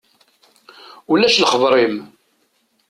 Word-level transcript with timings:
Ulac 1.11 1.35
lexber-im. 1.39 1.95